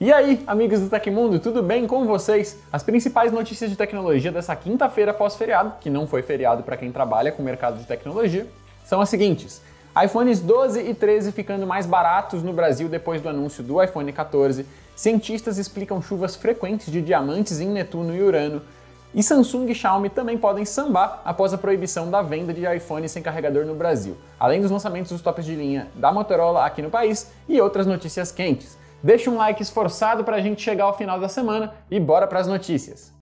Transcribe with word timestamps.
E 0.00 0.12
aí, 0.12 0.44
amigos 0.46 0.78
do 0.78 0.88
Tecmundo, 0.88 1.40
tudo 1.40 1.60
bem 1.60 1.84
com 1.84 2.06
vocês? 2.06 2.56
As 2.72 2.84
principais 2.84 3.32
notícias 3.32 3.68
de 3.68 3.74
tecnologia 3.74 4.30
dessa 4.30 4.54
quinta-feira 4.54 5.12
pós-feriado, 5.12 5.72
que 5.80 5.90
não 5.90 6.06
foi 6.06 6.22
feriado 6.22 6.62
para 6.62 6.76
quem 6.76 6.92
trabalha 6.92 7.32
com 7.32 7.42
o 7.42 7.44
mercado 7.44 7.80
de 7.80 7.84
tecnologia, 7.84 8.46
são 8.84 9.00
as 9.00 9.08
seguintes: 9.08 9.60
iPhones 10.00 10.38
12 10.38 10.88
e 10.88 10.94
13 10.94 11.32
ficando 11.32 11.66
mais 11.66 11.84
baratos 11.84 12.44
no 12.44 12.52
Brasil 12.52 12.88
depois 12.88 13.20
do 13.20 13.28
anúncio 13.28 13.60
do 13.60 13.82
iPhone 13.82 14.12
14. 14.12 14.64
Cientistas 14.94 15.58
explicam 15.58 16.00
chuvas 16.00 16.36
frequentes 16.36 16.92
de 16.92 17.02
diamantes 17.02 17.58
em 17.58 17.66
Netuno 17.66 18.14
e 18.14 18.22
Urano. 18.22 18.62
E 19.12 19.20
Samsung 19.20 19.68
e 19.68 19.74
Xiaomi 19.74 20.10
também 20.10 20.38
podem 20.38 20.64
sambar 20.64 21.22
após 21.24 21.52
a 21.52 21.58
proibição 21.58 22.08
da 22.08 22.22
venda 22.22 22.54
de 22.54 22.64
iPhone 22.72 23.08
sem 23.08 23.20
carregador 23.20 23.66
no 23.66 23.74
Brasil, 23.74 24.16
além 24.38 24.60
dos 24.60 24.70
lançamentos 24.70 25.10
dos 25.10 25.22
tops 25.22 25.44
de 25.44 25.56
linha 25.56 25.88
da 25.96 26.12
Motorola 26.12 26.64
aqui 26.64 26.82
no 26.82 26.88
país 26.88 27.32
e 27.48 27.60
outras 27.60 27.84
notícias 27.84 28.30
quentes. 28.30 28.78
Deixa 29.02 29.30
um 29.30 29.36
like 29.36 29.62
esforçado 29.62 30.24
para 30.24 30.36
a 30.36 30.40
gente 30.40 30.60
chegar 30.60 30.84
ao 30.84 30.96
final 30.96 31.20
da 31.20 31.28
semana 31.28 31.74
e 31.90 32.00
bora 32.00 32.26
para 32.26 32.40
as 32.40 32.46
notícias. 32.46 33.12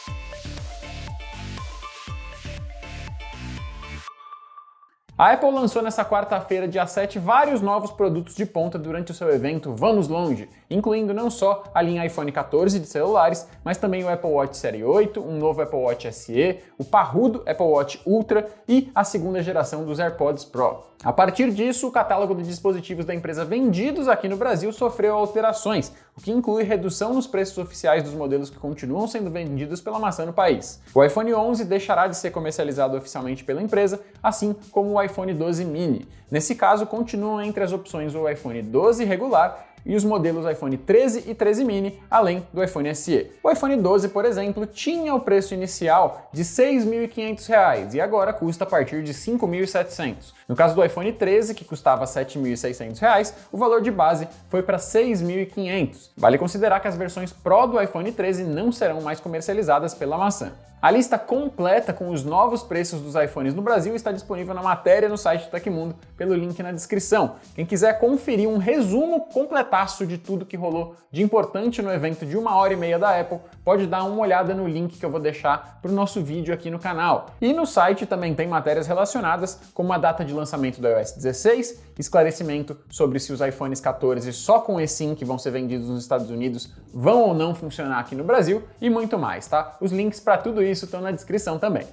A 5.18 5.32
Apple 5.32 5.50
lançou 5.50 5.80
nessa 5.80 6.04
quarta-feira, 6.04 6.68
dia 6.68 6.86
7, 6.86 7.18
vários 7.18 7.62
novos 7.62 7.90
produtos 7.90 8.34
de 8.34 8.44
ponta 8.44 8.78
durante 8.78 9.12
o 9.12 9.14
seu 9.14 9.30
evento 9.30 9.72
Vamos 9.74 10.08
Longe, 10.08 10.46
incluindo 10.68 11.14
não 11.14 11.30
só 11.30 11.64
a 11.74 11.80
linha 11.80 12.04
iPhone 12.04 12.30
14 12.30 12.78
de 12.78 12.84
celulares, 12.84 13.48
mas 13.64 13.78
também 13.78 14.04
o 14.04 14.10
Apple 14.10 14.28
Watch 14.28 14.58
Série 14.58 14.84
8, 14.84 15.18
um 15.18 15.38
novo 15.38 15.62
Apple 15.62 15.78
Watch 15.78 16.12
SE, 16.12 16.58
o 16.76 16.84
parrudo 16.84 17.42
Apple 17.46 17.64
Watch 17.64 17.98
Ultra 18.04 18.46
e 18.68 18.90
a 18.94 19.04
segunda 19.04 19.42
geração 19.42 19.86
dos 19.86 19.98
AirPods 19.98 20.44
Pro. 20.44 20.84
A 21.02 21.14
partir 21.14 21.50
disso, 21.50 21.88
o 21.88 21.92
catálogo 21.92 22.34
de 22.34 22.42
dispositivos 22.42 23.06
da 23.06 23.14
empresa 23.14 23.42
vendidos 23.42 24.08
aqui 24.08 24.28
no 24.28 24.36
Brasil 24.36 24.70
sofreu 24.70 25.14
alterações, 25.14 25.94
o 26.16 26.20
que 26.20 26.32
inclui 26.32 26.62
redução 26.62 27.12
nos 27.12 27.26
preços 27.26 27.58
oficiais 27.58 28.02
dos 28.02 28.14
modelos 28.14 28.48
que 28.48 28.56
continuam 28.56 29.06
sendo 29.06 29.30
vendidos 29.30 29.82
pela 29.82 29.98
maçã 29.98 30.24
no 30.24 30.32
país. 30.32 30.80
O 30.94 31.04
iPhone 31.04 31.34
11 31.34 31.64
deixará 31.66 32.06
de 32.06 32.16
ser 32.16 32.30
comercializado 32.30 32.96
oficialmente 32.96 33.44
pela 33.44 33.60
empresa, 33.60 34.00
assim 34.22 34.56
como 34.70 34.92
o 34.92 35.02
iPhone 35.02 35.34
12 35.34 35.64
mini. 35.66 36.08
Nesse 36.30 36.54
caso, 36.54 36.86
continuam 36.86 37.42
entre 37.42 37.62
as 37.62 37.70
opções 37.70 38.14
o 38.14 38.26
iPhone 38.26 38.62
12 38.62 39.04
regular 39.04 39.75
e 39.86 39.94
os 39.94 40.04
modelos 40.04 40.44
iPhone 40.44 40.76
13 40.76 41.30
e 41.30 41.34
13 41.34 41.64
mini, 41.64 42.02
além 42.10 42.46
do 42.52 42.62
iPhone 42.62 42.92
SE. 42.94 43.30
O 43.42 43.50
iPhone 43.50 43.76
12, 43.76 44.08
por 44.08 44.24
exemplo, 44.24 44.66
tinha 44.66 45.14
o 45.14 45.20
preço 45.20 45.54
inicial 45.54 46.28
de 46.32 46.42
R$ 46.42 46.48
6.500 46.48 47.94
e 47.94 48.00
agora 48.00 48.32
custa 48.32 48.64
a 48.64 48.66
partir 48.66 49.02
de 49.02 49.12
R$ 49.12 49.18
5.700. 49.18 50.34
No 50.48 50.56
caso 50.56 50.74
do 50.74 50.84
iPhone 50.84 51.12
13, 51.12 51.54
que 51.54 51.64
custava 51.64 52.04
R$ 52.04 52.10
7.600, 52.10 53.32
o 53.52 53.56
valor 53.56 53.80
de 53.80 53.90
base 53.90 54.28
foi 54.48 54.62
para 54.62 54.76
R$ 54.76 54.82
6.500. 54.82 56.10
Vale 56.16 56.36
considerar 56.36 56.80
que 56.80 56.88
as 56.88 56.96
versões 56.96 57.32
Pro 57.32 57.66
do 57.66 57.80
iPhone 57.80 58.10
13 58.10 58.44
não 58.44 58.72
serão 58.72 59.00
mais 59.00 59.20
comercializadas 59.20 59.94
pela 59.94 60.18
maçã. 60.18 60.52
A 60.80 60.90
lista 60.90 61.18
completa 61.18 61.90
com 61.90 62.10
os 62.10 62.22
novos 62.22 62.62
preços 62.62 63.00
dos 63.00 63.14
iPhones 63.14 63.54
no 63.54 63.62
Brasil 63.62 63.96
está 63.96 64.12
disponível 64.12 64.52
na 64.52 64.62
matéria 64.62 65.08
no 65.08 65.16
site 65.16 65.46
do 65.46 65.50
Tecmundo, 65.50 65.96
pelo 66.18 66.34
link 66.34 66.62
na 66.62 66.70
descrição. 66.70 67.36
Quem 67.54 67.64
quiser 67.64 67.98
conferir 67.98 68.46
um 68.46 68.58
resumo 68.58 69.22
completaço 69.32 70.06
de 70.06 70.18
tudo 70.18 70.44
que 70.44 70.54
rolou 70.54 70.94
de 71.10 71.22
importante 71.22 71.80
no 71.80 71.90
evento 71.90 72.26
de 72.26 72.36
uma 72.36 72.54
hora 72.56 72.74
e 72.74 72.76
meia 72.76 72.98
da 72.98 73.18
Apple, 73.18 73.38
pode 73.64 73.86
dar 73.86 74.04
uma 74.04 74.20
olhada 74.20 74.54
no 74.54 74.68
link 74.68 74.98
que 74.98 75.04
eu 75.04 75.10
vou 75.10 75.18
deixar 75.18 75.78
para 75.80 75.90
o 75.90 75.94
nosso 75.94 76.22
vídeo 76.22 76.52
aqui 76.52 76.70
no 76.70 76.78
canal. 76.78 77.30
E 77.40 77.54
no 77.54 77.64
site 77.64 78.04
também 78.04 78.34
tem 78.34 78.46
matérias 78.46 78.86
relacionadas, 78.86 79.58
como 79.72 79.94
a 79.94 79.98
data 79.98 80.26
de 80.26 80.34
lançamento 80.34 80.78
do 80.78 80.86
iOS 80.86 81.12
16, 81.12 81.80
esclarecimento 81.98 82.76
sobre 82.90 83.18
se 83.18 83.32
os 83.32 83.40
iPhones 83.40 83.80
14 83.80 84.30
só 84.34 84.60
com 84.60 84.78
eSIM 84.78 85.14
que 85.14 85.24
vão 85.24 85.38
ser 85.38 85.52
vendidos 85.52 85.88
nos 85.88 86.02
Estados 86.02 86.28
Unidos 86.28 86.70
vão 86.92 87.22
ou 87.22 87.34
não 87.34 87.54
funcionar 87.54 87.98
aqui 87.98 88.14
no 88.14 88.24
Brasil 88.24 88.62
e 88.80 88.90
muito 88.90 89.18
mais, 89.18 89.46
tá? 89.46 89.76
Os 89.80 89.90
links 89.90 90.20
para 90.20 90.36
tudo 90.36 90.62
isso 90.62 90.75
estão 90.84 91.00
na 91.00 91.10
descrição 91.10 91.58
também. 91.58 91.86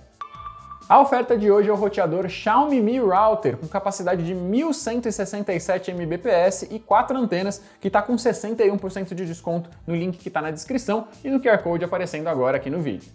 A 0.90 1.00
oferta 1.00 1.38
de 1.38 1.50
hoje 1.50 1.70
é 1.70 1.72
o 1.72 1.78
roteador 1.78 2.28
Xiaomi 2.28 2.82
Mi 2.82 3.00
Router 3.00 3.56
com 3.56 3.68
capacidade 3.68 4.26
de 4.26 4.36
1167 4.36 5.92
Mbps 5.92 6.64
e 6.70 6.78
4 6.78 7.18
antenas, 7.18 7.62
que 7.80 7.88
está 7.88 8.02
com 8.02 8.16
61% 8.16 9.16
de 9.16 9.26
desconto 9.26 9.70
no 9.88 9.96
link 9.96 10.18
que 10.18 10.28
está 10.28 10.42
na 10.42 10.52
descrição 10.52 11.08
e 11.24 11.30
no 11.30 11.40
QR 11.40 11.60
Code 11.60 11.86
aparecendo 11.86 12.28
agora 12.28 12.58
aqui 12.58 12.70
no 12.70 12.82
vídeo. 12.82 13.10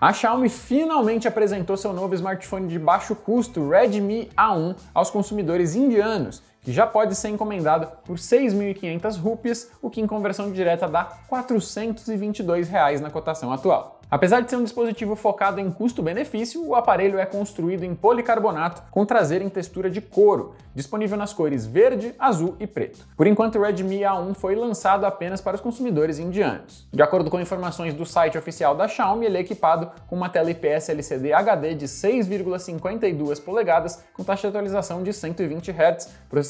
A 0.00 0.12
Xiaomi 0.12 0.48
finalmente 0.48 1.28
apresentou 1.28 1.76
seu 1.76 1.92
novo 1.92 2.14
smartphone 2.14 2.66
de 2.66 2.78
baixo 2.78 3.14
custo 3.14 3.68
Redmi 3.68 4.28
A1 4.36 4.76
aos 4.92 5.10
consumidores 5.10 5.76
indianos, 5.76 6.42
já 6.72 6.86
pode 6.86 7.14
ser 7.14 7.28
encomendado 7.28 7.88
por 8.04 8.16
6.500 8.16 9.20
rúpias, 9.20 9.70
o 9.80 9.90
que 9.90 10.00
em 10.00 10.06
conversão 10.06 10.50
direta 10.50 10.88
dá 10.88 11.04
422 11.28 12.68
reais 12.68 13.00
na 13.00 13.10
cotação 13.10 13.52
atual. 13.52 13.98
Apesar 14.10 14.40
de 14.40 14.48
ser 14.48 14.56
um 14.56 14.64
dispositivo 14.64 15.14
focado 15.14 15.60
em 15.60 15.70
custo-benefício, 15.70 16.66
o 16.66 16.74
aparelho 16.74 17.18
é 17.18 17.26
construído 17.26 17.84
em 17.84 17.94
policarbonato 17.94 18.82
com 18.90 19.04
traseira 19.04 19.44
em 19.44 19.50
textura 19.50 19.90
de 19.90 20.00
couro, 20.00 20.54
disponível 20.74 21.18
nas 21.18 21.34
cores 21.34 21.66
verde, 21.66 22.14
azul 22.18 22.56
e 22.58 22.66
preto. 22.66 23.06
Por 23.14 23.26
enquanto, 23.26 23.58
o 23.58 23.62
Redmi 23.62 24.00
A1 24.00 24.32
foi 24.32 24.54
lançado 24.54 25.04
apenas 25.04 25.42
para 25.42 25.56
os 25.56 25.60
consumidores 25.60 26.18
indianos. 26.18 26.88
De 26.90 27.02
acordo 27.02 27.30
com 27.30 27.38
informações 27.38 27.92
do 27.92 28.06
site 28.06 28.38
oficial 28.38 28.74
da 28.74 28.88
Xiaomi, 28.88 29.26
ele 29.26 29.36
é 29.36 29.40
equipado 29.40 29.90
com 30.06 30.16
uma 30.16 30.30
tela 30.30 30.50
IPS 30.50 30.88
LCD 30.88 31.34
HD 31.34 31.74
de 31.74 31.84
6,52 31.84 33.42
polegadas 33.44 34.02
com 34.14 34.24
taxa 34.24 34.42
de 34.42 34.56
atualização 34.56 35.02
de 35.02 35.12
120 35.12 35.70
Hz, 35.70 36.08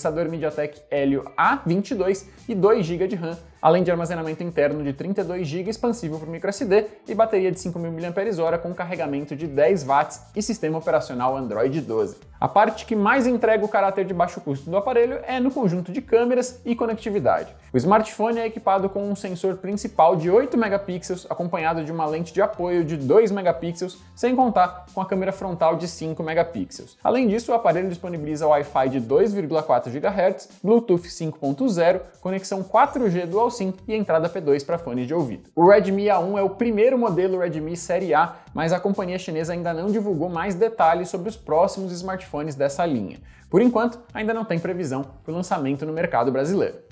processador 0.08 0.28
MediaTek 0.28 0.82
Helio 0.91 1.24
A22 1.36 2.24
e 2.48 2.54
2 2.54 2.82
GB 2.82 3.08
de 3.08 3.16
RAM 3.16 3.36
além 3.60 3.82
de 3.82 3.91
armazenamento 3.91 4.42
interno 4.42 4.82
de 4.82 4.92
32 4.92 5.46
GB 5.46 5.70
expansível 5.70 6.19
por 6.19 6.28
microSD 6.28 6.86
e 7.06 7.14
bateria 7.14 7.50
de 7.50 7.58
5.000 7.58 8.50
mAh 8.50 8.58
com 8.58 8.74
carregamento 8.74 9.34
de 9.36 9.46
10 9.46 9.84
watts 9.84 10.22
e 10.34 10.42
sistema 10.42 10.78
operacional 10.78 11.36
Android 11.36 11.80
12. 11.80 12.16
A 12.41 12.47
parte 12.47 12.86
que 12.86 12.94
mais 12.94 13.26
entrega 13.26 13.64
o 13.64 13.68
caráter 13.68 14.04
de 14.04 14.14
baixo 14.14 14.41
custo 14.41 14.70
do 14.70 14.76
aparelho 14.76 15.18
é 15.26 15.41
no 15.41 15.50
conjunto 15.50 15.91
de 15.91 16.00
câmeras 16.00 16.60
e 16.64 16.76
conectividade. 16.76 17.52
O 17.72 17.76
smartphone 17.76 18.38
é 18.38 18.47
equipado 18.47 18.88
com 18.88 19.10
um 19.10 19.16
sensor 19.16 19.56
principal 19.56 20.14
de 20.14 20.30
8 20.30 20.56
megapixels, 20.56 21.26
acompanhado 21.28 21.84
de 21.84 21.91
uma 21.91 22.06
lente 22.06 22.32
de 22.32 22.41
apoio 22.41 22.84
de 22.84 22.97
2 22.97 23.32
megapixels, 23.32 23.98
sem 24.14 24.36
contar 24.36 24.86
com 24.94 25.00
a 25.00 25.06
câmera 25.06 25.32
frontal 25.32 25.76
de 25.76 25.88
5 25.88 26.22
megapixels. 26.22 26.97
Além 27.02 27.26
disso, 27.26 27.50
o 27.50 27.54
aparelho 27.54 27.88
disponibiliza 27.88 28.47
Wi-Fi 28.47 28.88
de 28.88 29.00
2,4 29.00 29.91
GHz, 29.91 30.48
Bluetooth 30.62 31.08
5.0, 31.08 32.00
conexão 32.20 32.62
4G 32.62 33.26
Dual 33.26 33.47
SIM 33.50 33.75
e 33.86 33.94
entrada 33.94 34.28
P2 34.28 34.64
para 34.64 34.78
fones 34.78 35.06
de 35.06 35.14
ouvido. 35.14 35.50
O 35.54 35.69
Redmi 35.69 36.06
A1 36.06 36.38
é 36.38 36.42
o 36.42 36.50
primeiro 36.50 36.98
modelo 36.98 37.38
Redmi 37.38 37.76
Série 37.76 38.14
A, 38.14 38.36
mas 38.54 38.72
a 38.72 38.81
companhia 38.81 39.19
chinesa 39.19 39.53
ainda 39.53 39.72
não 39.72 39.91
divulgou 39.91 40.28
mais 40.28 40.54
detalhes 40.54 41.09
sobre 41.09 41.28
os 41.28 41.36
próximos 41.36 41.92
smartphones 41.92 42.54
dessa 42.54 42.84
linha. 42.84 43.19
Por 43.50 43.62
enquanto, 43.62 43.98
ainda 44.12 44.34
não 44.34 44.44
tem 44.44 44.59
previsão 44.59 45.04
para 45.22 45.32
o 45.32 45.34
lançamento 45.34 45.86
no 45.86 45.92
mercado 45.92 46.31
brasileiro. 46.31 46.88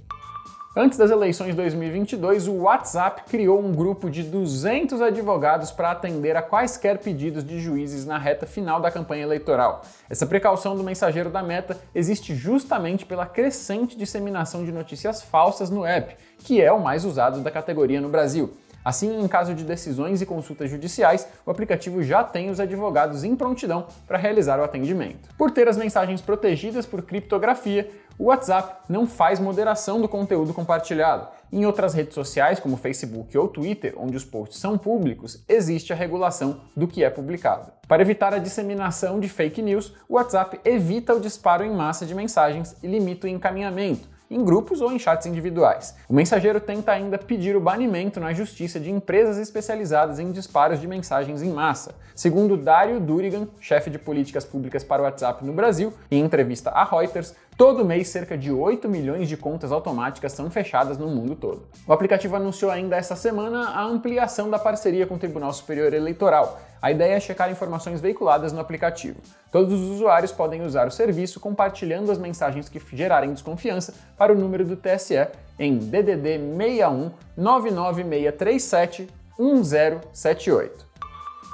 Antes 0.78 0.98
das 0.98 1.10
eleições 1.10 1.52
de 1.52 1.54
2022, 1.54 2.46
o 2.48 2.56
WhatsApp 2.56 3.22
criou 3.30 3.64
um 3.64 3.72
grupo 3.72 4.10
de 4.10 4.22
200 4.22 5.00
advogados 5.00 5.70
para 5.70 5.90
atender 5.90 6.36
a 6.36 6.42
quaisquer 6.42 6.98
pedidos 6.98 7.42
de 7.42 7.58
juízes 7.58 8.04
na 8.04 8.18
reta 8.18 8.44
final 8.44 8.78
da 8.78 8.90
campanha 8.90 9.22
eleitoral. 9.22 9.80
Essa 10.10 10.26
precaução 10.26 10.76
do 10.76 10.84
mensageiro 10.84 11.30
da 11.30 11.42
Meta 11.42 11.78
existe 11.94 12.34
justamente 12.34 13.06
pela 13.06 13.24
crescente 13.24 13.96
disseminação 13.96 14.66
de 14.66 14.70
notícias 14.70 15.22
falsas 15.22 15.70
no 15.70 15.82
app, 15.82 16.14
que 16.40 16.60
é 16.60 16.70
o 16.70 16.78
mais 16.78 17.06
usado 17.06 17.40
da 17.40 17.50
categoria 17.50 17.98
no 17.98 18.10
Brasil. 18.10 18.52
Assim, 18.86 19.20
em 19.20 19.26
caso 19.26 19.52
de 19.52 19.64
decisões 19.64 20.22
e 20.22 20.26
consultas 20.26 20.70
judiciais, 20.70 21.26
o 21.44 21.50
aplicativo 21.50 22.04
já 22.04 22.22
tem 22.22 22.50
os 22.50 22.60
advogados 22.60 23.24
em 23.24 23.34
prontidão 23.34 23.88
para 24.06 24.16
realizar 24.16 24.60
o 24.60 24.62
atendimento. 24.62 25.28
Por 25.36 25.50
ter 25.50 25.66
as 25.66 25.76
mensagens 25.76 26.20
protegidas 26.20 26.86
por 26.86 27.02
criptografia, 27.02 27.90
o 28.16 28.26
WhatsApp 28.26 28.84
não 28.88 29.04
faz 29.04 29.40
moderação 29.40 30.00
do 30.00 30.08
conteúdo 30.08 30.54
compartilhado. 30.54 31.26
Em 31.52 31.66
outras 31.66 31.94
redes 31.94 32.14
sociais, 32.14 32.60
como 32.60 32.76
Facebook 32.76 33.36
ou 33.36 33.48
Twitter, 33.48 33.92
onde 33.96 34.16
os 34.16 34.24
posts 34.24 34.60
são 34.60 34.78
públicos, 34.78 35.42
existe 35.48 35.92
a 35.92 35.96
regulação 35.96 36.60
do 36.76 36.86
que 36.86 37.02
é 37.02 37.10
publicado. 37.10 37.72
Para 37.88 38.02
evitar 38.02 38.32
a 38.34 38.38
disseminação 38.38 39.18
de 39.18 39.28
fake 39.28 39.62
news, 39.62 39.94
o 40.08 40.14
WhatsApp 40.14 40.60
evita 40.64 41.12
o 41.12 41.20
disparo 41.20 41.64
em 41.64 41.74
massa 41.74 42.06
de 42.06 42.14
mensagens 42.14 42.76
e 42.84 42.86
limita 42.86 43.26
o 43.26 43.30
encaminhamento, 43.30 44.08
em 44.30 44.44
grupos 44.44 44.80
ou 44.80 44.92
em 44.92 44.98
chats 44.98 45.26
individuais. 45.26 45.94
O 46.08 46.14
mensageiro 46.14 46.60
tenta 46.60 46.92
ainda 46.92 47.18
pedir 47.18 47.56
o 47.56 47.60
banimento 47.60 48.18
na 48.18 48.32
justiça 48.32 48.80
de 48.80 48.90
empresas 48.90 49.38
especializadas 49.38 50.18
em 50.18 50.32
disparos 50.32 50.80
de 50.80 50.86
mensagens 50.86 51.42
em 51.42 51.50
massa. 51.50 51.94
Segundo 52.14 52.56
Dário 52.56 53.00
Durigan, 53.00 53.48
chefe 53.60 53.90
de 53.90 53.98
políticas 53.98 54.44
públicas 54.44 54.82
para 54.82 55.02
o 55.02 55.04
WhatsApp 55.04 55.44
no 55.44 55.52
Brasil, 55.52 55.92
em 56.10 56.20
entrevista 56.20 56.70
à 56.70 56.84
Reuters, 56.84 57.34
Todo 57.56 57.86
mês, 57.86 58.08
cerca 58.08 58.36
de 58.36 58.52
8 58.52 58.86
milhões 58.86 59.30
de 59.30 59.34
contas 59.34 59.72
automáticas 59.72 60.32
são 60.32 60.50
fechadas 60.50 60.98
no 60.98 61.06
mundo 61.06 61.34
todo. 61.34 61.62
O 61.86 61.92
aplicativo 61.92 62.36
anunciou 62.36 62.70
ainda 62.70 62.96
essa 62.96 63.16
semana 63.16 63.70
a 63.70 63.82
ampliação 63.82 64.50
da 64.50 64.58
parceria 64.58 65.06
com 65.06 65.14
o 65.14 65.18
Tribunal 65.18 65.50
Superior 65.54 65.94
Eleitoral. 65.94 66.60
A 66.80 66.90
ideia 66.90 67.14
é 67.14 67.20
checar 67.20 67.50
informações 67.50 68.00
veiculadas 68.00 68.52
no 68.52 68.60
aplicativo. 68.60 69.20
Todos 69.50 69.72
os 69.72 69.90
usuários 69.90 70.32
podem 70.32 70.62
usar 70.62 70.86
o 70.86 70.90
serviço 70.90 71.40
compartilhando 71.40 72.12
as 72.12 72.18
mensagens 72.18 72.68
que 72.68 72.80
gerarem 72.96 73.32
desconfiança 73.32 73.94
para 74.16 74.32
o 74.32 74.36
número 74.36 74.64
do 74.64 74.76
TSE 74.76 75.28
em 75.58 75.78
DDD 75.78 76.38
61 76.56 77.10
99637 77.36 79.08
1078 79.38 80.86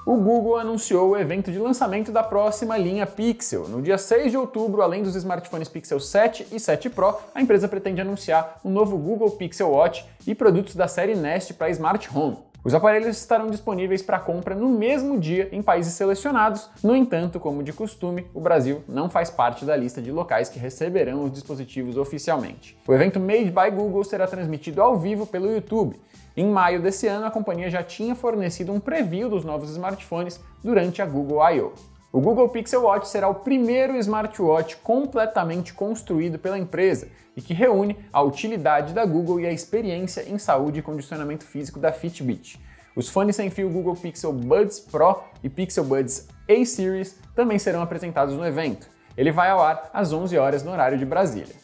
o 0.04 0.16
Google 0.16 0.56
anunciou 0.56 1.10
o 1.10 1.16
evento 1.16 1.52
de 1.52 1.58
lançamento 1.58 2.10
da 2.10 2.22
próxima 2.22 2.76
linha 2.76 3.06
Pixel. 3.06 3.68
No 3.68 3.80
dia 3.80 3.96
6 3.96 4.32
de 4.32 4.36
outubro, 4.36 4.82
além 4.82 5.02
dos 5.02 5.14
smartphones 5.14 5.68
Pixel 5.68 6.00
7 6.00 6.48
e 6.50 6.58
7 6.58 6.90
Pro, 6.90 7.16
a 7.34 7.40
empresa 7.40 7.68
pretende 7.68 8.00
anunciar 8.00 8.58
um 8.64 8.70
novo 8.70 8.98
Google 8.98 9.30
Pixel 9.32 9.70
Watch 9.70 10.04
e 10.26 10.34
produtos 10.34 10.74
da 10.74 10.88
série 10.88 11.14
Nest 11.14 11.54
para 11.54 11.70
Smart 11.70 12.08
Home. 12.12 12.51
Os 12.64 12.74
aparelhos 12.74 13.16
estarão 13.16 13.48
disponíveis 13.48 14.02
para 14.02 14.20
compra 14.20 14.54
no 14.54 14.68
mesmo 14.68 15.18
dia 15.18 15.48
em 15.50 15.60
países 15.60 15.94
selecionados. 15.94 16.70
No 16.80 16.94
entanto, 16.94 17.40
como 17.40 17.60
de 17.60 17.72
costume, 17.72 18.26
o 18.32 18.40
Brasil 18.40 18.84
não 18.88 19.10
faz 19.10 19.30
parte 19.30 19.64
da 19.64 19.74
lista 19.74 20.00
de 20.00 20.12
locais 20.12 20.48
que 20.48 20.60
receberão 20.60 21.24
os 21.24 21.32
dispositivos 21.32 21.96
oficialmente. 21.96 22.78
O 22.86 22.92
evento 22.94 23.18
Made 23.18 23.50
by 23.50 23.68
Google 23.74 24.04
será 24.04 24.28
transmitido 24.28 24.80
ao 24.80 24.96
vivo 24.96 25.26
pelo 25.26 25.50
YouTube. 25.50 26.00
Em 26.36 26.46
maio 26.46 26.80
desse 26.80 27.08
ano, 27.08 27.26
a 27.26 27.32
companhia 27.32 27.68
já 27.68 27.82
tinha 27.82 28.14
fornecido 28.14 28.72
um 28.72 28.78
preview 28.78 29.28
dos 29.28 29.44
novos 29.44 29.70
smartphones 29.70 30.40
durante 30.62 31.02
a 31.02 31.06
Google 31.06 31.42
I.O. 31.50 31.72
O 32.12 32.20
Google 32.20 32.50
Pixel 32.50 32.82
Watch 32.82 33.08
será 33.08 33.26
o 33.26 33.36
primeiro 33.36 33.96
smartwatch 33.96 34.76
completamente 34.82 35.72
construído 35.72 36.38
pela 36.38 36.58
empresa 36.58 37.08
e 37.34 37.40
que 37.40 37.54
reúne 37.54 37.96
a 38.12 38.20
utilidade 38.20 38.92
da 38.92 39.02
Google 39.06 39.40
e 39.40 39.46
a 39.46 39.50
experiência 39.50 40.28
em 40.28 40.36
saúde 40.36 40.80
e 40.80 40.82
condicionamento 40.82 41.42
físico 41.42 41.80
da 41.80 41.90
Fitbit. 41.90 42.60
Os 42.94 43.08
fones 43.08 43.34
sem 43.34 43.48
fio 43.48 43.70
Google 43.70 43.96
Pixel 43.96 44.30
Buds 44.30 44.78
Pro 44.78 45.22
e 45.42 45.48
Pixel 45.48 45.84
Buds 45.84 46.28
A-Series 46.50 47.18
também 47.34 47.58
serão 47.58 47.80
apresentados 47.80 48.36
no 48.36 48.44
evento. 48.44 48.86
Ele 49.16 49.32
vai 49.32 49.48
ao 49.48 49.60
ar 49.60 49.88
às 49.90 50.12
11 50.12 50.36
horas 50.36 50.62
no 50.62 50.70
horário 50.70 50.98
de 50.98 51.06
Brasília. 51.06 51.56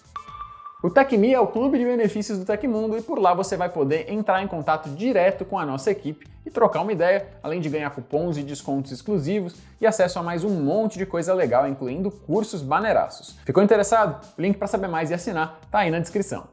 O 0.81 0.89
TecMe 0.89 1.35
é 1.35 1.41
o 1.41 1.49
clube 1.49 1.77
de 1.77 1.85
benefícios 1.85 2.39
do 2.39 2.45
Tecmundo 2.45 2.97
e 2.97 3.03
por 3.03 3.19
lá 3.19 3.35
você 3.35 3.57
vai 3.57 3.69
poder 3.69 4.09
entrar 4.13 4.41
em 4.45 4.47
contato 4.47 4.89
direto 4.91 5.45
com 5.45 5.59
a 5.59 5.67
nossa 5.67 5.91
equipe 5.91 6.25
e 6.47 6.51
trocar 6.53 6.83
uma 6.83 6.93
ideia, 6.93 7.27
além 7.43 7.61
de 7.61 7.69
ganhar 7.69 7.91
cupons 7.91 8.39
e 8.39 8.45
descontos 8.45 8.93
exclusivos 8.93 9.57
e 9.81 9.87
acesso 9.89 10.21
a 10.21 10.23
mais 10.23 10.45
um 10.45 10.51
monte 10.63 10.97
de 10.97 11.05
coisa 11.05 11.35
legal, 11.35 11.67
incluindo 11.67 12.13
cursos 12.13 12.63
baneiraços. 12.63 13.37
Ficou 13.45 13.61
interessado? 13.61 14.25
O 14.39 14.41
link 14.41 14.57
para 14.57 14.69
saber 14.69 14.87
mais 14.87 15.11
e 15.11 15.15
assinar 15.15 15.59
tá 15.69 15.81
aí 15.81 15.91
na 15.91 15.99
descrição. 15.99 16.47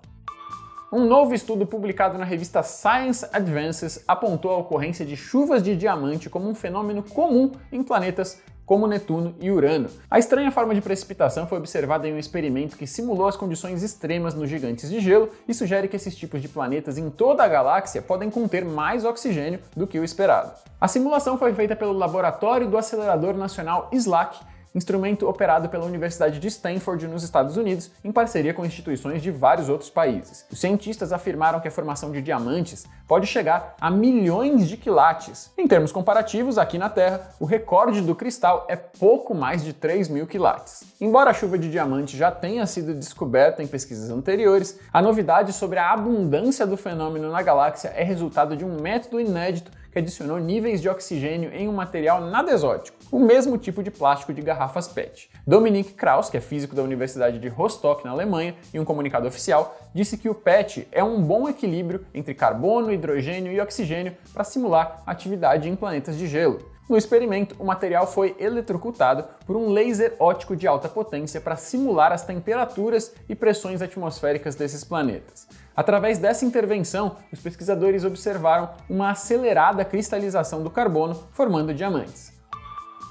Um 0.92 1.06
novo 1.06 1.36
estudo 1.36 1.68
publicado 1.68 2.18
na 2.18 2.26
revista 2.26 2.64
Science 2.64 3.28
Advances 3.32 4.04
apontou 4.08 4.50
a 4.50 4.58
ocorrência 4.58 5.06
de 5.06 5.16
chuvas 5.16 5.62
de 5.62 5.76
diamante 5.76 6.32
como 6.32 6.50
um 6.50 6.56
fenômeno 6.56 7.04
comum 7.04 7.52
em 7.72 7.84
planetas 7.84 8.42
como 8.66 8.88
Netuno 8.88 9.36
e 9.40 9.52
Urano. 9.52 9.90
A 10.10 10.18
estranha 10.18 10.52
forma 10.52 10.74
de 10.74 10.82
precipitação 10.82 11.48
foi 11.48 11.58
observada 11.58 12.08
em 12.08 12.14
um 12.14 12.20
experimento 12.20 12.76
que 12.76 12.88
simulou 12.88 13.28
as 13.28 13.38
condições 13.38 13.84
extremas 13.84 14.34
nos 14.34 14.50
gigantes 14.50 14.90
de 14.90 15.00
gelo 15.00 15.30
e 15.48 15.54
sugere 15.54 15.88
que 15.88 15.96
esses 15.96 16.16
tipos 16.16 16.42
de 16.42 16.48
planetas 16.48 16.98
em 16.98 17.10
toda 17.10 17.44
a 17.44 17.48
galáxia 17.48 18.02
podem 18.02 18.30
conter 18.30 18.66
mais 18.66 19.06
oxigênio 19.06 19.60
do 19.76 19.86
que 19.86 20.00
o 20.00 20.04
esperado. 20.04 20.54
A 20.82 20.88
simulação 20.88 21.38
foi 21.38 21.54
feita 21.54 21.76
pelo 21.76 21.94
laboratório 21.94 22.68
do 22.68 22.78
acelerador 22.78 23.36
nacional 23.36 23.90
SLAC 23.94 24.38
instrumento 24.76 25.28
operado 25.28 25.70
pela 25.70 25.86
Universidade 25.86 26.38
de 26.38 26.48
Stanford 26.50 27.08
nos 27.08 27.24
Estados 27.24 27.56
Unidos, 27.56 27.90
em 28.04 28.12
parceria 28.12 28.54
com 28.54 28.66
instituições 28.66 29.24
de 29.24 29.32
vários 29.32 29.70
outros 29.70 29.90
países. 29.90 30.46
Os 30.52 30.60
cientistas 30.60 31.14
afirmaram 31.14 31.62
que 31.62 31.68
a 31.68 31.72
formação 31.72 32.12
de 32.12 32.22
diamantes 32.22 32.86
pode 33.08 33.26
chegar 33.26 33.76
a 33.80 33.90
milhões 33.90 34.68
de 34.68 34.76
quilates. 34.76 35.52
Em 35.58 35.68
termos 35.68 35.92
comparativos, 35.92 36.58
aqui 36.58 36.78
na 36.78 36.90
Terra, 36.90 37.30
o 37.40 37.46
recorde 37.46 38.02
do 38.02 38.16
cristal 38.16 38.66
é 38.68 38.76
pouco 38.76 39.34
mais 39.34 39.64
de 39.64 39.72
3 39.74 40.10
mil 40.10 40.28
quilates. 40.28 40.84
Embora 41.00 41.30
a 41.30 41.34
chuva 41.34 41.58
de 41.58 41.70
diamante 41.70 42.18
já 42.18 42.32
tenha 42.32 42.66
sido 42.66 42.94
descoberta 42.94 43.64
em 43.64 43.68
pesquisas 43.68 44.10
anteriores, 44.10 44.80
a 44.92 45.02
novidade 45.02 45.54
sobre 45.54 45.80
a 45.80 45.92
abundância 45.92 46.68
do 46.68 46.76
fenômeno 46.76 47.32
na 47.32 47.42
galáxia 47.42 47.94
é 47.96 48.04
resultado 48.04 48.58
de 48.58 48.66
um 48.66 48.82
método 48.82 49.20
inédito 49.20 49.72
que 49.96 50.00
adicionou 50.00 50.38
níveis 50.38 50.82
de 50.82 50.90
oxigênio 50.90 51.54
em 51.54 51.70
um 51.70 51.72
material 51.72 52.20
nada 52.20 52.52
exótico, 52.52 52.98
o 53.10 53.18
mesmo 53.18 53.58
tipo 53.58 53.82
de 53.82 53.90
plástico 53.90 54.34
de 54.34 54.42
garrafas 54.42 54.90
PET. 54.90 55.30
Dominique 55.48 55.94
Kraus, 55.94 56.30
que 56.30 56.36
é 56.36 56.42
físico 56.42 56.76
da 56.76 56.84
Universidade 56.84 57.40
de 57.40 57.48
Rostock, 57.48 58.04
na 58.04 58.12
Alemanha, 58.12 58.58
em 58.74 58.80
um 58.80 58.84
comunicado 58.84 59.26
oficial, 59.26 59.80
disse 59.94 60.18
que 60.18 60.28
o 60.28 60.36
PET 60.36 60.86
é 60.92 61.02
um 61.02 61.24
bom 61.24 61.48
equilíbrio 61.48 62.06
entre 62.14 62.34
carbono, 62.34 62.92
hidrogênio 62.92 63.54
e 63.54 63.62
oxigênio 63.62 64.18
para 64.34 64.44
simular 64.44 65.02
atividade 65.06 65.70
em 65.70 65.78
planetas 65.78 66.18
de 66.18 66.28
gelo. 66.28 66.60
No 66.90 66.98
experimento, 66.98 67.56
o 67.58 67.64
material 67.64 68.06
foi 68.06 68.36
eletrocutado 68.38 69.24
por 69.48 69.56
um 69.56 69.70
laser 69.70 70.14
óptico 70.20 70.58
de 70.58 70.68
alta 70.68 70.90
potência 70.90 71.40
para 71.40 71.56
simular 71.56 72.12
as 72.12 72.26
temperaturas 72.26 73.14
e 73.30 73.34
pressões 73.34 73.82
atmosféricas 73.82 74.56
desses 74.56 74.84
planetas. 74.84 75.48
Através 75.76 76.18
dessa 76.18 76.46
intervenção, 76.46 77.18
os 77.34 77.40
pesquisadores 77.40 78.06
observaram 78.06 78.70
uma 78.90 79.12
acelerada 79.12 79.84
cristalização 79.84 80.64
do 80.64 80.70
carbono, 80.70 81.16
formando 81.32 81.74
diamantes. 81.74 82.34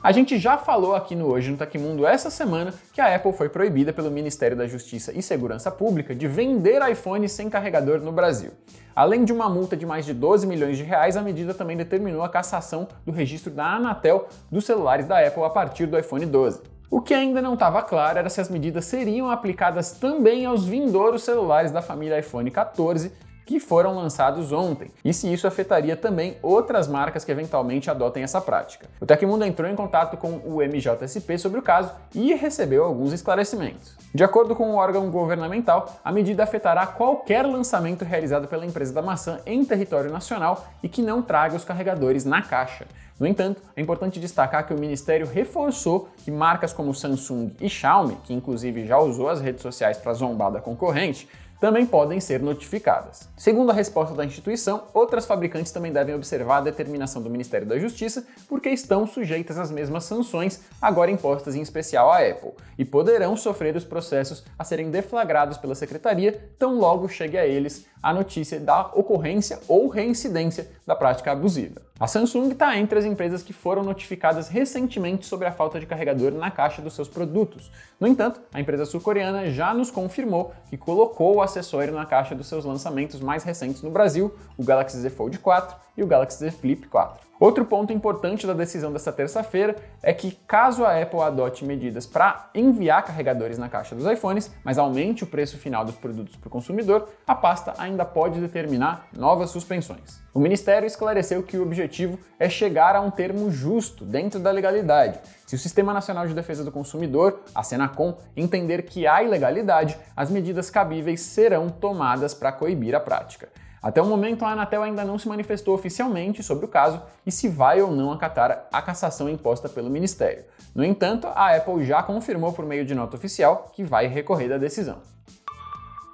A 0.03 0.13
gente 0.13 0.39
já 0.39 0.59
falou 0.59 0.95
aqui 0.95 1.17
no 1.17 1.33
Hoje 1.33 1.51
no 1.51 1.57
Tecmundo 1.57 2.07
essa 2.07 2.29
semana 2.29 2.75
que 2.93 3.01
a 3.01 3.15
Apple 3.17 3.33
foi 3.33 3.49
proibida 3.49 3.91
pelo 3.91 4.11
Ministério 4.11 4.55
da 4.55 4.67
Justiça 4.67 5.13
e 5.15 5.23
Segurança 5.23 5.71
Pública 5.71 6.15
de 6.15 6.29
vender 6.29 6.87
iPhones 6.91 7.33
sem 7.33 7.49
carregador 7.49 8.01
no 8.01 8.13
Brasil. 8.13 8.51
Além 8.95 9.25
de 9.25 9.33
uma 9.33 9.49
multa 9.49 9.75
de 9.75 9.87
mais 9.87 10.05
de 10.05 10.13
12 10.13 10.47
milhões 10.47 10.77
de 10.77 10.83
reais, 10.83 11.17
a 11.17 11.23
medida 11.23 11.55
também 11.55 11.77
determinou 11.77 12.23
a 12.23 12.29
cassação 12.29 12.87
do 13.07 13.13
registro 13.13 13.51
da 13.51 13.77
Anatel 13.77 14.29
dos 14.51 14.67
celulares 14.67 15.07
da 15.07 15.27
Apple 15.27 15.43
a 15.43 15.51
partir 15.51 15.87
do 15.87 15.99
iPhone 15.99 16.27
12. 16.27 16.74
O 16.95 17.01
que 17.01 17.13
ainda 17.13 17.43
não 17.43 17.55
estava 17.55 17.83
claro 17.83 18.21
era 18.21 18.31
se 18.31 18.41
as 18.41 18.49
medidas 18.49 18.85
seriam 18.85 19.29
aplicadas 19.29 19.91
também 19.99 20.47
aos 20.47 20.65
vindouros 20.65 21.25
celulares 21.25 21.73
da 21.73 21.83
família 21.83 22.21
iPhone 22.21 22.49
14 22.49 23.13
que 23.45 23.61
foram 23.61 23.95
lançados 23.95 24.53
ontem, 24.53 24.91
e 25.05 25.13
se 25.13 25.33
isso 25.33 25.47
afetaria 25.47 25.97
também 25.97 26.37
outras 26.43 26.89
marcas 26.89 27.25
que 27.25 27.33
eventualmente 27.33 27.91
adotem 27.91 28.23
essa 28.23 28.41
prática. 28.41 28.89
O 29.01 29.07
Tecmundo 29.07 29.45
entrou 29.45 29.69
em 29.69 29.77
contato 29.77 30.17
com 30.17 30.41
o 30.45 30.59
MJSP 30.63 31.39
sobre 31.39 31.59
o 31.59 31.63
caso 31.63 31.93
e 32.15 32.35
recebeu 32.35 32.85
alguns 32.85 33.13
esclarecimentos. 33.13 33.97
De 34.15 34.23
acordo 34.23 34.55
com 34.55 34.71
o 34.71 34.77
órgão 34.77 35.11
governamental, 35.11 36.01
a 36.05 36.13
medida 36.13 36.45
afetará 36.45 36.87
qualquer 36.87 37.45
lançamento 37.45 38.05
realizado 38.05 38.49
pela 38.49 38.65
empresa 38.65 38.93
da 38.93 39.03
maçã 39.03 39.41
em 39.45 39.65
território 39.65 40.11
nacional 40.11 40.67
e 40.83 40.89
que 40.89 41.03
não 41.03 41.21
traga 41.21 41.57
os 41.57 41.65
carregadores 41.65 42.25
na 42.25 42.41
caixa. 42.41 42.87
No 43.19 43.29
entanto, 43.29 43.63
é 43.77 43.81
importante 43.81 44.19
destacar 44.19 44.67
que 44.67 44.75
o 44.75 44.79
Ministério 44.79 45.27
reforçou 45.27 46.09
que 46.25 46.33
marcas 46.33 46.73
como 46.73 46.93
Samsung 46.93 47.53
e 47.61 47.69
Xiaomi, 47.69 48.17
que 48.25 48.35
inclusive 48.35 48.87
já 48.87 48.99
usou 48.99 49.29
as 49.29 49.41
redes 49.41 49.63
sociais 49.63 49.99
para 49.99 50.13
zombar 50.15 50.51
da 50.51 50.61
concorrente, 50.61 51.29
também 51.65 51.87
podem 51.87 52.21
ser 52.21 52.43
notificadas. 52.43 53.27
Segundo 53.39 53.71
a 53.71 53.73
resposta 53.73 54.15
da 54.15 54.23
instituição, 54.23 54.85
outras 54.93 55.25
fabricantes 55.25 55.73
também 55.73 55.91
devem 55.91 56.15
observar 56.15 56.59
a 56.59 56.61
determinação 56.61 57.23
do 57.23 57.31
Ministério 57.31 57.67
da 57.67 57.79
Justiça 57.79 58.23
porque 58.47 58.69
estão 58.69 59.07
sujeitas 59.07 59.59
às 59.59 59.71
mesmas 59.71 60.05
sanções 60.05 60.61
agora 60.79 61.11
impostas 61.11 61.55
em 61.55 61.63
especial 61.63 62.13
à 62.13 62.19
Apple 62.19 62.51
e 62.77 62.85
poderão 62.85 63.35
sofrer 63.35 63.75
os 63.77 63.85
processos 63.85 64.45
a 64.59 64.63
serem 64.63 64.91
deflagrados 64.91 65.57
pela 65.57 65.75
secretaria 65.75 66.51
tão 66.59 66.79
logo 66.79 67.09
chegue 67.09 67.39
a 67.39 67.47
eles 67.47 67.87
a 68.03 68.13
notícia 68.13 68.61
da 68.61 68.89
ocorrência 68.89 69.59
ou 69.67 69.89
reincidência 69.89 70.69
da 70.87 70.95
prática 70.95 71.33
abusiva. 71.33 71.81
A 72.01 72.09
Samsung 72.09 72.51
está 72.51 72.77
entre 72.77 72.99
as 72.99 73.05
empresas 73.05 73.41
que 73.41 73.53
foram 73.53 73.85
notificadas 73.85 74.49
recentemente 74.49 75.25
sobre 75.25 75.47
a 75.47 75.53
falta 75.53 75.79
de 75.79 75.87
carregador 75.87 76.33
na 76.33 76.51
caixa 76.51 76.83
dos 76.83 76.93
seus 76.93 77.07
produtos. 77.09 77.71
No 78.01 78.09
entanto, 78.09 78.41
a 78.53 78.61
empresa 78.61 78.85
sul-coreana 78.85 79.49
já 79.53 79.73
nos 79.73 79.93
confirmou 79.93 80.53
que 80.69 80.77
colocou 80.77 81.37
o 81.37 81.41
acessório 81.41 81.95
na 81.95 82.05
caixa 82.05 82.35
dos 82.35 82.49
seus 82.49 82.65
lançamentos 82.65 83.21
mais 83.21 83.45
recentes 83.45 83.81
no 83.81 83.91
Brasil, 83.91 84.35
o 84.59 84.65
Galaxy 84.65 84.99
Z 84.99 85.09
Fold 85.11 85.39
4 85.39 85.77
e 85.97 86.03
o 86.03 86.07
Galaxy 86.09 86.39
Z 86.39 86.51
Flip 86.51 86.89
4. 86.89 87.25
Outro 87.45 87.67
ponto 87.67 87.93
importante 87.93 88.47
da 88.47 88.55
decisão 88.55 88.91
desta 88.91 89.13
terça-feira 89.13 89.77
é 90.03 90.15
que, 90.15 90.31
caso 90.49 90.83
a 90.83 90.99
Apple 90.99 91.21
adote 91.21 91.63
medidas 91.63 92.07
para 92.07 92.49
enviar 92.55 93.05
carregadores 93.05 93.59
na 93.59 93.69
caixa 93.69 93.95
dos 93.95 94.07
iPhones, 94.07 94.51
mas 94.65 94.79
aumente 94.79 95.25
o 95.25 95.27
preço 95.27 95.59
final 95.59 95.85
dos 95.85 95.95
produtos 95.95 96.37
para 96.37 96.49
o 96.49 96.51
consumidor, 96.51 97.07
a 97.27 97.35
pasta 97.35 97.75
ainda 97.77 98.03
pode 98.03 98.41
determinar 98.41 99.09
novas 99.15 99.51
suspensões. 99.51 100.23
O 100.33 100.41
Ministério 100.41 100.87
esclareceu 100.87 101.43
que 101.43 101.59
o 101.59 101.63
objetivo 101.63 102.19
é 102.39 102.49
chegar 102.49 102.97
a 102.97 103.03
um 103.03 103.11
termo 103.11 103.51
justo 103.51 104.07
dentro 104.07 104.41
da 104.41 104.51
legalidade. 104.51 105.21
Se 105.47 105.55
o 105.55 105.59
Sistema 105.59 105.93
Nacional 105.93 106.27
de 106.27 106.33
Defesa 106.33 106.65
do 106.65 106.73
Consumidor, 106.73 107.41
a 107.55 107.63
Senacom, 107.63 108.17
entender 108.35 108.85
que 108.87 109.07
há 109.07 109.23
ilegalidade, 109.23 109.99
as 110.17 110.31
medidas 110.31 110.71
cabíveis 110.71 111.21
serão 111.21 111.69
tomadas 111.69 112.33
para 112.33 112.53
coibir 112.53 112.95
a 112.95 113.01
prática. 113.01 113.51
Até 113.85 114.01
o 114.01 114.07
momento, 114.07 114.47
a 114.47 114.53
Anatel 114.53 114.83
ainda 114.83 115.05
não 115.05 115.19
se 115.19 115.29
manifestou 115.29 115.75
oficialmente 115.75 116.43
sobre 116.43 116.65
o 116.65 116.69
caso 116.69 117.03
e 117.27 117.31
se 117.31 117.51
vai 117.51 117.83
ou 117.83 117.93
não 117.93 118.11
acatar 118.11 118.67
a 118.73 118.81
cassação 118.81 119.29
imposta 119.29 119.69
pelo 119.69 119.91
Ministério. 119.91 120.43
No 120.75 120.83
entanto, 120.83 121.27
a 121.27 121.55
Apple 121.55 121.85
já 121.85 122.03
confirmou 122.03 122.51
por 122.55 122.65
meio 122.65 122.87
de 122.87 122.95
nota 122.95 123.15
oficial 123.15 123.71
que 123.75 123.85
vai 123.85 124.07
recorrer 124.07 124.49
da 124.49 124.57
decisão. 124.57 125.03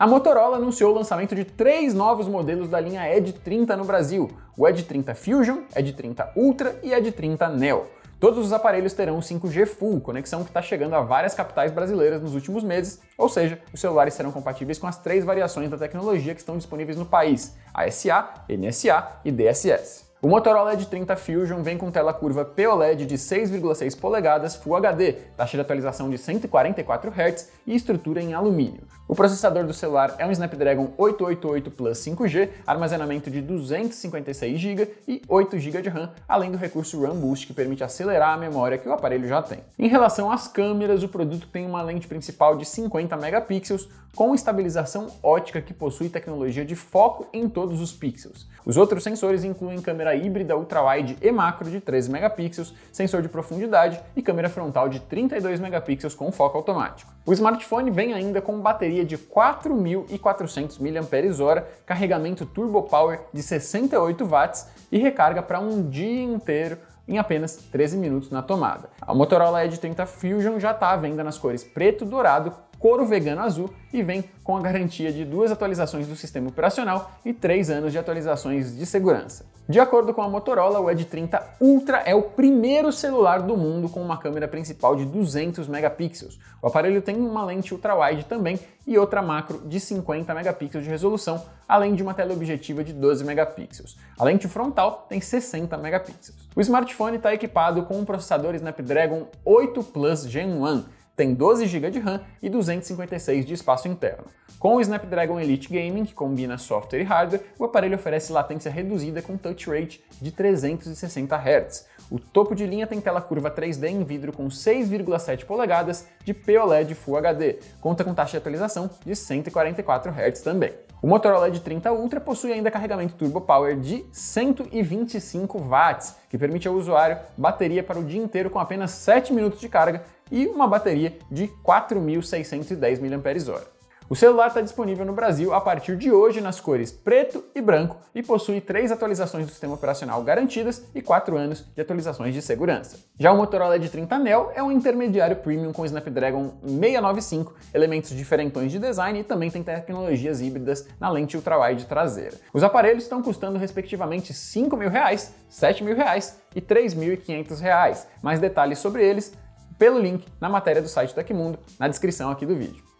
A 0.00 0.04
Motorola 0.04 0.56
anunciou 0.56 0.90
o 0.90 0.94
lançamento 0.96 1.32
de 1.32 1.44
três 1.44 1.94
novos 1.94 2.26
modelos 2.26 2.68
da 2.68 2.80
linha 2.80 3.08
Edge 3.16 3.34
30 3.34 3.76
no 3.76 3.84
Brasil: 3.84 4.28
o 4.58 4.66
Edge 4.66 4.82
30 4.82 5.14
Fusion, 5.14 5.58
Edge 5.76 5.92
30 5.92 6.32
Ultra 6.34 6.76
e 6.82 6.92
Edge 6.92 7.12
30 7.12 7.50
Neo. 7.50 7.86
Todos 8.20 8.44
os 8.44 8.52
aparelhos 8.52 8.92
terão 8.92 9.18
5G 9.18 9.64
Full, 9.64 10.02
conexão 10.02 10.44
que 10.44 10.50
está 10.50 10.60
chegando 10.60 10.94
a 10.94 11.00
várias 11.00 11.34
capitais 11.34 11.72
brasileiras 11.72 12.20
nos 12.20 12.34
últimos 12.34 12.62
meses, 12.62 13.00
ou 13.16 13.30
seja, 13.30 13.58
os 13.72 13.80
celulares 13.80 14.12
serão 14.12 14.30
compatíveis 14.30 14.78
com 14.78 14.86
as 14.86 14.98
três 14.98 15.24
variações 15.24 15.70
da 15.70 15.78
tecnologia 15.78 16.34
que 16.34 16.40
estão 16.40 16.58
disponíveis 16.58 16.98
no 16.98 17.06
país: 17.06 17.56
ASA, 17.72 18.28
NSA 18.46 19.20
e 19.24 19.32
DSS. 19.32 20.09
O 20.22 20.28
Motorola 20.28 20.74
Edge 20.74 20.84
30 20.84 21.16
Fusion 21.16 21.62
vem 21.62 21.78
com 21.78 21.90
tela 21.90 22.12
curva 22.12 22.44
POLED 22.44 23.06
de 23.06 23.14
6,6 23.14 23.98
polegadas 23.98 24.54
Full 24.54 24.76
HD, 24.76 25.12
taxa 25.34 25.56
de 25.56 25.62
atualização 25.62 26.10
de 26.10 26.18
144 26.18 27.10
Hz 27.10 27.48
e 27.66 27.74
estrutura 27.74 28.20
em 28.20 28.34
alumínio. 28.34 28.82
O 29.08 29.14
processador 29.14 29.64
do 29.64 29.72
celular 29.72 30.16
é 30.18 30.26
um 30.26 30.30
Snapdragon 30.30 30.92
888 30.98 31.70
Plus 31.70 31.98
5G, 31.98 32.50
armazenamento 32.66 33.30
de 33.30 33.40
256 33.40 34.60
GB 34.60 34.88
e 35.08 35.22
8 35.26 35.58
GB 35.58 35.80
de 35.80 35.88
RAM, 35.88 36.10
além 36.28 36.50
do 36.50 36.58
recurso 36.58 37.02
RAM 37.02 37.16
Boost 37.16 37.46
que 37.46 37.54
permite 37.54 37.82
acelerar 37.82 38.34
a 38.34 38.36
memória 38.36 38.76
que 38.76 38.86
o 38.86 38.92
aparelho 38.92 39.26
já 39.26 39.40
tem. 39.40 39.60
Em 39.78 39.88
relação 39.88 40.30
às 40.30 40.46
câmeras, 40.46 41.02
o 41.02 41.08
produto 41.08 41.48
tem 41.48 41.64
uma 41.64 41.80
lente 41.80 42.06
principal 42.06 42.58
de 42.58 42.66
50 42.66 43.16
megapixels 43.16 43.88
com 44.14 44.34
estabilização 44.34 45.08
ótica 45.22 45.62
que 45.62 45.72
possui 45.72 46.08
tecnologia 46.08 46.64
de 46.64 46.74
foco 46.74 47.28
em 47.32 47.48
todos 47.48 47.80
os 47.80 47.92
pixels. 47.92 48.48
Os 48.66 48.76
outros 48.76 49.02
sensores 49.02 49.44
incluem 49.44 49.80
câmera 49.80 50.09
híbrida 50.14 50.56
ultra-wide 50.56 51.16
e 51.20 51.30
macro 51.30 51.70
de 51.70 51.80
13 51.80 52.10
megapixels, 52.10 52.74
sensor 52.92 53.22
de 53.22 53.28
profundidade 53.28 54.00
e 54.16 54.22
câmera 54.22 54.48
frontal 54.48 54.88
de 54.88 55.00
32 55.00 55.60
megapixels 55.60 56.14
com 56.14 56.30
foco 56.30 56.58
automático. 56.58 57.12
O 57.26 57.32
smartphone 57.32 57.90
vem 57.90 58.12
ainda 58.12 58.40
com 58.40 58.60
bateria 58.60 59.04
de 59.04 59.16
4.400 59.16 60.78
mAh, 60.80 61.64
carregamento 61.86 62.46
Turbo 62.46 62.82
Power 62.82 63.20
de 63.32 63.42
68 63.42 64.24
watts 64.26 64.66
e 64.90 64.98
recarga 64.98 65.42
para 65.42 65.60
um 65.60 65.88
dia 65.88 66.22
inteiro 66.22 66.78
em 67.06 67.18
apenas 67.18 67.56
13 67.56 67.96
minutos 67.96 68.30
na 68.30 68.40
tomada. 68.40 68.88
A 69.00 69.12
Motorola 69.12 69.64
Edge 69.64 69.78
30 69.78 70.06
Fusion 70.06 70.60
já 70.60 70.70
está 70.70 70.90
à 70.90 70.96
venda 70.96 71.24
nas 71.24 71.36
cores 71.36 71.64
preto, 71.64 72.04
dourado, 72.04 72.52
couro 72.80 73.04
vegano 73.04 73.42
azul 73.42 73.70
e 73.92 74.02
vem 74.02 74.24
com 74.42 74.56
a 74.56 74.60
garantia 74.60 75.12
de 75.12 75.24
duas 75.24 75.52
atualizações 75.52 76.08
do 76.08 76.16
sistema 76.16 76.48
operacional 76.48 77.12
e 77.24 77.32
três 77.32 77.68
anos 77.68 77.92
de 77.92 77.98
atualizações 77.98 78.74
de 78.74 78.86
segurança. 78.86 79.44
De 79.68 79.78
acordo 79.78 80.12
com 80.12 80.20
a 80.20 80.28
Motorola, 80.28 80.80
o 80.80 80.90
Edge 80.90 81.04
30 81.04 81.58
Ultra 81.60 81.98
é 81.98 82.12
o 82.12 82.22
primeiro 82.22 82.90
celular 82.90 83.42
do 83.42 83.56
mundo 83.56 83.88
com 83.88 84.02
uma 84.02 84.16
câmera 84.16 84.48
principal 84.48 84.96
de 84.96 85.04
200 85.04 85.68
megapixels. 85.68 86.40
O 86.60 86.66
aparelho 86.66 87.00
tem 87.00 87.14
uma 87.14 87.44
lente 87.44 87.72
ultra-wide 87.72 88.24
também 88.24 88.58
e 88.84 88.98
outra 88.98 89.22
macro 89.22 89.60
de 89.64 89.78
50 89.78 90.34
megapixels 90.34 90.82
de 90.82 90.90
resolução, 90.90 91.40
além 91.68 91.94
de 91.94 92.02
uma 92.02 92.14
teleobjetiva 92.14 92.82
de 92.82 92.92
12 92.92 93.24
megapixels. 93.24 93.96
A 94.18 94.24
lente 94.24 94.48
frontal 94.48 95.06
tem 95.08 95.20
60 95.20 95.76
megapixels. 95.76 96.48
O 96.56 96.60
smartphone 96.60 97.18
está 97.18 97.32
equipado 97.32 97.84
com 97.84 97.96
um 97.96 98.04
processador 98.04 98.56
Snapdragon 98.56 99.28
8 99.44 99.84
Plus 99.84 100.24
Gen 100.24 100.52
1, 100.54 100.84
tem 101.20 101.34
12 101.34 101.66
GB 101.66 101.90
de 101.90 101.98
RAM 101.98 102.22
e 102.40 102.48
256 102.48 103.44
de 103.44 103.52
espaço 103.52 103.86
interno. 103.86 104.24
Com 104.58 104.76
o 104.76 104.80
Snapdragon 104.80 105.38
Elite 105.38 105.68
Gaming, 105.68 106.06
que 106.06 106.14
combina 106.14 106.56
software 106.56 107.00
e 107.00 107.02
hardware, 107.02 107.42
o 107.58 107.64
aparelho 107.66 107.96
oferece 107.96 108.32
latência 108.32 108.70
reduzida 108.70 109.20
com 109.20 109.36
touch 109.36 109.68
rate 109.68 110.02
de 110.18 110.32
360 110.32 111.36
Hz. 111.36 111.86
O 112.10 112.18
topo 112.18 112.54
de 112.54 112.66
linha 112.66 112.86
tem 112.86 113.02
tela 113.02 113.20
curva 113.20 113.50
3D 113.50 113.88
em 113.88 114.02
vidro 114.02 114.32
com 114.32 114.48
6,7 114.48 115.44
polegadas 115.44 116.08
de 116.24 116.32
POLED 116.32 116.94
Full 116.94 117.18
HD, 117.18 117.58
conta 117.82 118.02
com 118.02 118.14
taxa 118.14 118.32
de 118.32 118.36
atualização 118.38 118.88
de 119.04 119.14
144 119.14 120.10
Hz 120.10 120.40
também. 120.40 120.72
O 121.02 121.06
Motorola 121.06 121.48
Edge 121.48 121.60
30 121.60 121.92
Ultra 121.92 122.20
possui 122.20 122.52
ainda 122.52 122.70
carregamento 122.70 123.14
Turbo 123.14 123.40
Power 123.40 123.78
de 123.78 124.04
125 124.12 125.58
watts, 125.58 126.14
que 126.28 126.36
permite 126.36 126.68
ao 126.68 126.74
usuário 126.74 127.18
bateria 127.38 127.82
para 127.82 127.98
o 127.98 128.04
dia 128.04 128.22
inteiro 128.22 128.50
com 128.50 128.58
apenas 128.58 128.90
7 128.90 129.32
minutos 129.32 129.60
de 129.60 129.68
carga 129.68 130.02
e 130.30 130.46
uma 130.46 130.66
bateria 130.66 131.16
de 131.30 131.48
4.610 131.64 133.00
mAh. 133.00 133.80
O 134.10 134.16
celular 134.16 134.48
está 134.48 134.60
disponível 134.60 135.06
no 135.06 135.12
Brasil 135.12 135.54
a 135.54 135.60
partir 135.60 135.96
de 135.96 136.10
hoje 136.10 136.40
nas 136.40 136.58
cores 136.58 136.90
preto 136.90 137.44
e 137.54 137.60
branco 137.60 137.96
e 138.12 138.24
possui 138.24 138.60
três 138.60 138.90
atualizações 138.90 139.46
do 139.46 139.52
sistema 139.52 139.74
operacional 139.74 140.20
garantidas 140.24 140.84
e 140.92 141.00
quatro 141.00 141.36
anos 141.36 141.64
de 141.76 141.80
atualizações 141.80 142.34
de 142.34 142.42
segurança. 142.42 142.98
Já 143.16 143.30
o 143.30 143.36
Motorola 143.36 143.76
Edge 143.76 143.88
30 143.88 144.18
Neo 144.18 144.50
é 144.52 144.60
um 144.60 144.72
intermediário 144.72 145.36
premium 145.36 145.72
com 145.72 145.86
Snapdragon 145.86 146.54
695, 146.60 147.54
elementos 147.72 148.10
diferentões 148.10 148.72
de 148.72 148.80
design 148.80 149.20
e 149.20 149.22
também 149.22 149.48
tem 149.48 149.62
tecnologias 149.62 150.40
híbridas 150.40 150.88
na 150.98 151.08
lente 151.08 151.36
ultrawide 151.36 151.86
traseira. 151.86 152.34
Os 152.52 152.64
aparelhos 152.64 153.04
estão 153.04 153.22
custando 153.22 153.60
respectivamente 153.60 154.30
R$ 154.30 154.34
5 154.34 154.76
mil, 154.76 154.90
R$ 154.90 155.18
7 155.48 155.84
mil 155.84 155.96
e 155.96 156.00
R$ 156.00 156.60
3.500. 156.60 158.06
Mais 158.20 158.40
detalhes 158.40 158.80
sobre 158.80 159.08
eles 159.08 159.32
pelo 159.80 159.98
link 159.98 160.26
na 160.38 160.50
matéria 160.50 160.82
do 160.82 160.88
site 160.88 161.14
Tecmundo, 161.14 161.58
na 161.78 161.88
descrição 161.88 162.30
aqui 162.30 162.44
do 162.44 162.54
vídeo 162.54 162.90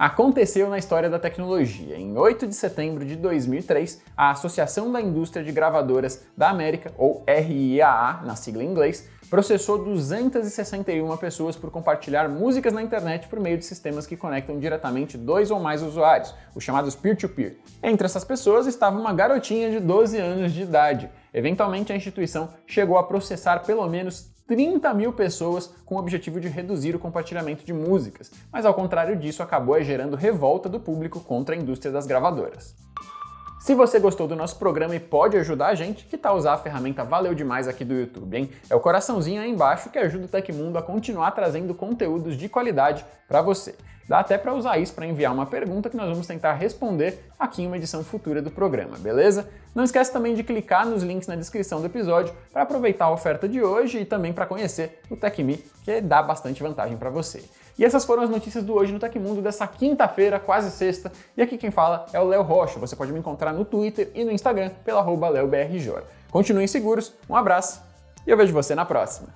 aconteceu 0.00 0.70
na 0.70 0.78
história 0.78 1.10
da 1.10 1.18
tecnologia. 1.18 1.94
Em 1.94 2.16
8 2.16 2.46
de 2.46 2.54
setembro 2.54 3.04
de 3.04 3.14
2003, 3.16 4.00
a 4.16 4.30
Associação 4.30 4.90
da 4.90 4.98
Indústria 4.98 5.44
de 5.44 5.52
Gravadoras 5.52 6.24
da 6.34 6.48
América, 6.48 6.90
ou 6.96 7.22
RIAA, 7.28 8.22
na 8.24 8.34
sigla 8.34 8.64
em 8.64 8.70
inglês, 8.70 9.06
processou 9.28 9.84
261 9.84 11.14
pessoas 11.18 11.54
por 11.54 11.70
compartilhar 11.70 12.30
músicas 12.30 12.72
na 12.72 12.82
internet 12.82 13.28
por 13.28 13.38
meio 13.38 13.58
de 13.58 13.64
sistemas 13.66 14.06
que 14.06 14.16
conectam 14.16 14.58
diretamente 14.58 15.18
dois 15.18 15.50
ou 15.50 15.60
mais 15.60 15.82
usuários, 15.82 16.34
os 16.54 16.64
chamados 16.64 16.96
peer-to-peer. 16.96 17.50
-peer. 17.50 17.56
Entre 17.82 18.06
essas 18.06 18.24
pessoas 18.24 18.66
estava 18.66 18.98
uma 18.98 19.12
garotinha 19.12 19.70
de 19.70 19.80
12 19.80 20.16
anos 20.16 20.52
de 20.52 20.62
idade. 20.62 21.10
Eventualmente, 21.32 21.92
a 21.92 21.96
instituição 21.96 22.48
chegou 22.66 22.96
a 22.96 23.04
processar 23.04 23.58
pelo 23.60 23.86
menos 23.86 24.29
30 24.50 24.92
mil 24.94 25.12
pessoas 25.12 25.72
com 25.86 25.94
o 25.94 25.98
objetivo 25.98 26.40
de 26.40 26.48
reduzir 26.48 26.96
o 26.96 26.98
compartilhamento 26.98 27.64
de 27.64 27.72
músicas, 27.72 28.32
mas 28.52 28.66
ao 28.66 28.74
contrário 28.74 29.14
disso 29.14 29.44
acabou 29.44 29.80
gerando 29.80 30.16
revolta 30.16 30.68
do 30.68 30.80
público 30.80 31.20
contra 31.20 31.54
a 31.54 31.58
indústria 31.58 31.92
das 31.92 32.04
gravadoras. 32.04 32.74
Se 33.60 33.74
você 33.74 33.98
gostou 33.98 34.26
do 34.26 34.34
nosso 34.34 34.56
programa 34.56 34.96
e 34.96 34.98
pode 34.98 35.36
ajudar 35.36 35.66
a 35.66 35.74
gente, 35.74 36.06
que 36.06 36.16
tal 36.16 36.34
usar 36.38 36.54
a 36.54 36.56
ferramenta 36.56 37.04
Valeu 37.04 37.34
Demais 37.34 37.68
aqui 37.68 37.84
do 37.84 37.92
YouTube, 37.92 38.34
hein? 38.34 38.50
É 38.70 38.74
o 38.74 38.80
coraçãozinho 38.80 39.42
aí 39.42 39.50
embaixo 39.50 39.90
que 39.90 39.98
ajuda 39.98 40.24
o 40.24 40.28
Tecmundo 40.28 40.78
a 40.78 40.82
continuar 40.82 41.32
trazendo 41.32 41.74
conteúdos 41.74 42.38
de 42.38 42.48
qualidade 42.48 43.04
para 43.28 43.42
você. 43.42 43.74
Dá 44.08 44.20
até 44.20 44.38
para 44.38 44.54
usar 44.54 44.78
isso 44.78 44.94
para 44.94 45.06
enviar 45.06 45.32
uma 45.32 45.44
pergunta 45.44 45.90
que 45.90 45.96
nós 45.96 46.08
vamos 46.08 46.26
tentar 46.26 46.54
responder 46.54 47.22
aqui 47.38 47.62
em 47.62 47.66
uma 47.66 47.76
edição 47.76 48.02
futura 48.02 48.40
do 48.40 48.50
programa, 48.50 48.96
beleza? 48.98 49.46
Não 49.74 49.84
esquece 49.84 50.10
também 50.10 50.34
de 50.34 50.42
clicar 50.42 50.86
nos 50.86 51.02
links 51.02 51.28
na 51.28 51.36
descrição 51.36 51.80
do 51.80 51.86
episódio 51.86 52.34
para 52.50 52.62
aproveitar 52.62 53.04
a 53.04 53.12
oferta 53.12 53.46
de 53.46 53.62
hoje 53.62 53.98
e 53.98 54.04
também 54.06 54.32
para 54.32 54.46
conhecer 54.46 55.00
o 55.10 55.16
TecMe, 55.16 55.62
que 55.84 56.00
dá 56.00 56.22
bastante 56.22 56.62
vantagem 56.62 56.96
para 56.96 57.10
você. 57.10 57.44
E 57.80 57.84
essas 57.84 58.04
foram 58.04 58.22
as 58.22 58.28
notícias 58.28 58.62
do 58.62 58.74
Hoje 58.74 58.92
no 58.92 58.98
Tecmundo 58.98 59.40
dessa 59.40 59.66
quinta-feira, 59.66 60.38
quase 60.38 60.70
sexta. 60.70 61.10
E 61.34 61.40
aqui 61.40 61.56
quem 61.56 61.70
fala 61.70 62.04
é 62.12 62.20
o 62.20 62.24
Léo 62.24 62.42
Rocha. 62.42 62.78
Você 62.78 62.94
pode 62.94 63.10
me 63.10 63.18
encontrar 63.18 63.54
no 63.54 63.64
Twitter 63.64 64.10
e 64.14 64.22
no 64.22 64.30
Instagram 64.30 64.70
pela 64.84 65.00
arroba 65.00 65.30
LeoBRJ. 65.30 66.02
Continuem 66.30 66.66
seguros, 66.66 67.14
um 67.26 67.34
abraço 67.34 67.82
e 68.26 68.30
eu 68.30 68.36
vejo 68.36 68.52
você 68.52 68.74
na 68.74 68.84
próxima. 68.84 69.28